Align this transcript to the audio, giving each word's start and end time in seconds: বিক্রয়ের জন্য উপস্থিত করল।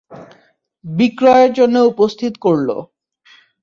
বিক্রয়ের 0.85 1.51
জন্য 1.53 1.75
উপস্থিত 1.91 2.33
করল। 2.45 2.69